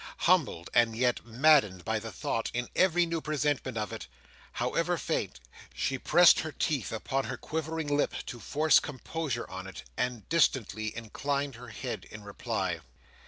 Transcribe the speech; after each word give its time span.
Humbled 0.25 0.71
and 0.73 0.95
yet 0.97 1.23
maddened 1.23 1.85
by 1.85 1.99
the 1.99 2.11
thought, 2.11 2.49
in 2.55 2.69
every 2.75 3.05
new 3.05 3.21
presentment 3.21 3.77
of 3.77 3.93
it, 3.93 4.07
however 4.53 4.97
faint, 4.97 5.39
she 5.75 5.99
pressed 5.99 6.39
her 6.39 6.51
teeth 6.51 6.91
upon 6.91 7.25
her 7.25 7.37
quivering 7.37 7.95
lip 7.95 8.15
to 8.25 8.39
force 8.39 8.79
composure 8.79 9.47
on 9.47 9.67
it, 9.67 9.83
and 9.95 10.27
distantly 10.27 10.97
inclined 10.97 11.53
her 11.53 11.67
head 11.69 12.05
in 12.09 12.23
reply. 12.23 12.79